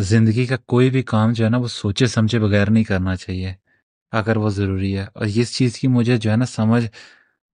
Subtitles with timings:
[0.00, 3.52] زندگی کا کوئی بھی کام جو ہے نا وہ سوچے سمجھے بغیر نہیں کرنا چاہیے،
[4.12, 6.86] اگر وہ ضروری ہے۔ اور اس چیز کی مجھے جو ہے نا سمجھ،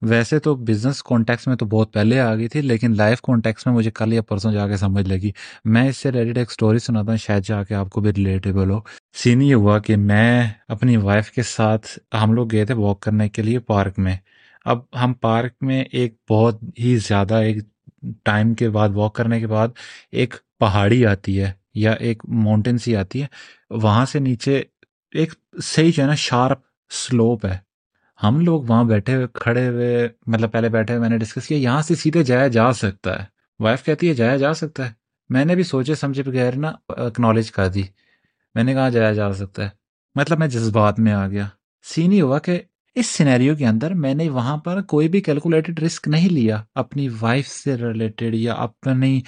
[0.03, 3.75] ویسے تو بزنس کانٹیکس میں تو بہت پہلے آ گئی تھی، لیکن لائف کانٹیکس میں
[3.75, 5.31] مجھے کل یا پرسوں جا کے سمجھ لگی۔
[5.65, 8.71] میں اس سے ریلیٹڈ ایک سٹوری سناتا ہوں، شاید جا کے آپ کو بھی ریلیٹیبل
[8.71, 8.81] ہو۔
[9.15, 11.87] سین یہ ہوا کہ میں اپنی وائف کے ساتھ
[12.23, 14.17] ہم لوگ گئے تھے واک کرنے کے لیے پارک میں۔
[14.65, 17.57] اب ہم پارک میں ایک بہت ہی زیادہ ایک
[18.23, 19.69] ٹائم کے بعد واک کرنے کے بعد
[20.13, 23.27] ایک پہاڑی آتی ہے۔ یا ایک ماؤنٹین سی آتی ہے،
[23.71, 24.63] وہاں سے نیچے
[25.13, 26.59] ایک صحیح جو ہے نا شارپ
[26.91, 27.59] سلوپ ہے۔
[28.23, 31.59] ہم لوگ وہاں بیٹھے ہوئے، کھڑے ہوئے مطلب پہلے بیٹھے ہوئے میں نے ڈسکس کیا،
[31.59, 33.25] یہاں سے سیدھے جایا جا سکتا ہے۔
[33.59, 34.93] وائف کہتی ہے جایا جا سکتا ہے۔
[35.29, 37.83] میں نے بھی سوچے، سمجھے بغیر نا اکنالج کر دی۔
[38.55, 39.71] میں نے کہا جایا جا سکتا ہے۔
[40.15, 41.47] مطلب میں جذبات میں آ گیا۔
[41.83, 42.61] سین ہی ہوا کہ
[42.95, 47.09] اس سینیریو کے اندر میں نے وہاں پر کوئی بھی کیلکولیٹڈ رسک نہیں لیا۔ اپنی
[47.21, 49.21] وائف سے ریلیٹڈ یا اپنی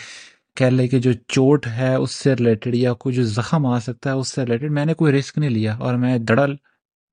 [0.57, 4.11] کہہ لے کہ جو چوٹ ہے اس سے ریلیٹڈ یا کوئی جو زخم آ سکتا
[4.11, 6.55] ہے اس سے ریلیٹڈ میں نے کوئی رسک نہیں لیا اور میں دڑل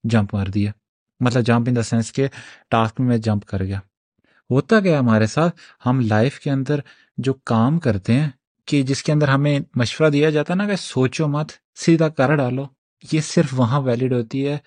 [0.04, 0.72] جمپ مار دیا۔
[1.20, 2.28] مطلب جمپ ان دا سینس کے
[2.70, 3.80] ٹاسک میں میں جمپ کر گیا۔
[4.50, 6.80] ہوتا گیا ہمارے ساتھ؟ ہم لائف کے اندر
[7.18, 8.30] جو کام کرتے ہیں
[8.66, 12.36] کہ جس کے اندر ہمیں مشورہ دیا جاتا ہے نا کہ سوچو مت، سیدھا کر
[12.36, 12.66] ڈالو۔
[13.12, 14.58] یہ صرف وہاں ویلڈ ہوتی ہے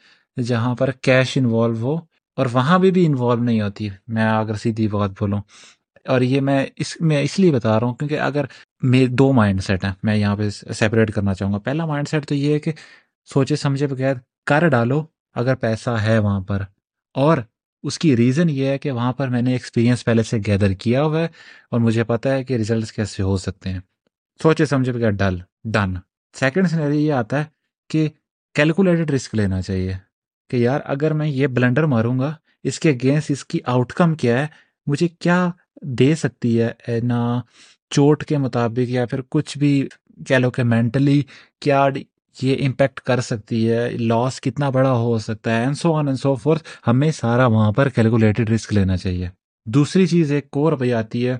[0.42, 1.94] جہاں پر کیش انوالو ہو
[2.36, 5.40] اور وہاں بھی بھی انوالو نہیں ہوتی۔ میں اگر سیدھی بات بولوں
[6.04, 8.44] اور یہ میں اس میں اس لیے بتا رہا ہوں کیونکہ اگر
[8.82, 12.26] میں دو مائنڈ سیٹ ہیں۔ میں یہاں پہ سیپریٹ کرنا چاہوں گا۔ پہلا مائنڈ سیٹ
[12.26, 12.72] تو یہ ہے کہ
[13.24, 14.14] سوچے سمجھے بغیر
[14.46, 16.62] کر ڈالو اگر پیسہ ہے وہاں پر۔
[17.14, 17.38] اور
[17.82, 21.02] اس کی ریزن یہ ہے کہ وہاں پر میں نے ایکسپیرینس پہلے سے گیدر کیا
[21.02, 21.28] ہوا ہے
[21.70, 23.80] اور مجھے پتا ہے کہ ریزلٹس کیسے ہو سکتے ہیں۔
[24.42, 25.94] سوچے سمجھے بغیر ڈل ڈن
[26.38, 27.44] سیکنڈ سینری یہ آتا ہے
[27.90, 28.08] کہ
[28.54, 29.92] کیلکولیٹڈ رسک لینا چاہیے
[30.50, 34.14] کہ یار اگر میں یہ بلنڈر ماروں گا، اس کے اگینسٹ اس کی آؤٹ کم
[34.14, 35.50] کیا ہے؟ مجھے کیا
[35.82, 37.40] دے سکتی ہے؟ نہ
[37.90, 39.88] چوٹ کے مطابق یا پھر کچھ بھی
[40.26, 41.22] کہہ لو کہ مینٹلی
[41.60, 41.88] کیا
[42.42, 46.18] یہ امپیکٹ کر سکتی ہے؟ لاس کتنا بڑا ہو سکتا ہے؟ And so on and
[46.18, 49.28] so forth ہمیں سارا وہاں پر کیلکولیٹڈ رسک لینا چاہیے۔
[49.66, 51.36] دوسری چیز ایک اور بھائی آتی ہے۔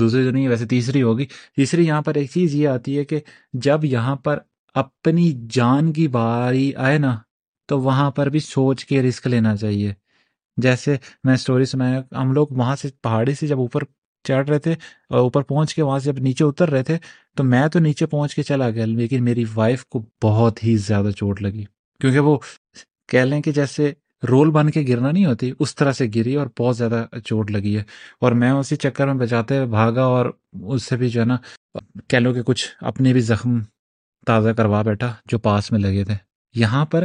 [0.00, 1.26] دوسری تو نہیں، ویسے تیسری ہوگی۔
[1.56, 3.20] تیسری یہاں پر ایک چیز یہ آتی ہے کہ
[3.52, 4.38] جب یہاں پر
[4.74, 7.18] اپنی جان کی باری آئے نا،
[7.66, 9.92] تو وہاں پر بھی سوچ کے رسک لینا چاہیے۔
[10.56, 13.80] جیسے میں اسٹوری سنایا ہم لوگ وہاں سے پہاڑی سے جب اوپر
[14.24, 14.72] چڑھ رہے تھے
[15.08, 16.98] اور اوپر پہنچ کے وہاں سے جب نیچے اتر رہے تھے،
[17.36, 21.10] تو میں تو نیچے پہنچ کے چلا گیا، لیکن میری وائف کو بہت ہی زیادہ
[21.16, 21.64] چوٹ لگی۔
[22.00, 22.38] کیونکہ وہ
[23.08, 23.92] کہہ لیں کہ جیسے
[24.28, 27.76] رول بن کے گرنا نہیں ہوتی، اس طرح سے گری اور بہت زیادہ چوٹ لگی
[27.78, 27.82] ہے۔
[28.20, 30.26] اور میں اسی چکر میں بچاتے ہوئے بھاگا اور
[30.62, 31.36] اس سے بھی جو ہے نا،
[32.08, 33.58] کہہ لو کہ کچھ اپنے بھی زخم
[34.26, 36.14] تازہ کروا بیٹھا جو پاس میں لگے تھے۔
[36.54, 37.04] یہاں پر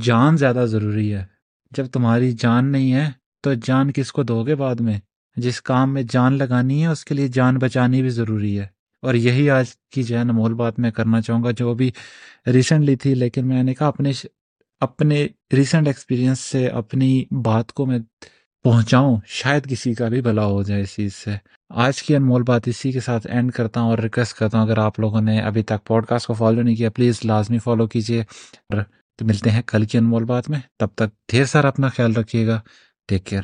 [0.00, 1.31] جان زیادہ ضروری ہے۔
[1.76, 3.10] جب تمہاری جان نہیں ہے
[3.42, 4.98] تو جان کس کو دو گے بعد میں؟
[5.36, 8.66] جس کام میں جان لگانی ہے، اس کے لیے جان بچانی بھی ضروری ہے۔
[9.02, 11.90] اور یہی آج کی جو ہے نا مول بات میں کرنا چاہوں گا، جو بھی
[12.46, 14.12] ریسنٹلی تھی، لیکن میں نے کہا اپنے
[14.80, 17.98] اپنے ریسنٹ ایکسپیرینس سے اپنی بات کو میں
[18.64, 21.30] پہنچاؤں، شاید کسی کا بھی بھلا ہو جائے اس چیز سے۔
[21.70, 24.78] آج کی انمول بات اسی کے ساتھ اینڈ کرتا ہوں اور ریکویسٹ کرتا ہوں، اگر
[24.78, 28.20] آپ لوگوں نے ابھی تک پوڈ کاسٹ کو فالو نہیں کیا پلیز لازمی فالو کیجیے
[28.68, 28.82] اور
[29.18, 32.46] تو ملتے ہیں کل کی انمول بات میں۔ تب تک ڈھیر سارا اپنا خیال رکھیے
[32.46, 32.60] گا۔
[33.08, 33.42] Take care